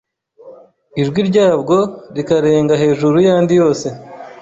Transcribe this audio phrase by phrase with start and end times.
[1.01, 1.77] ijwi ryabwo
[2.15, 3.87] rikarenga hejuru y’andi yose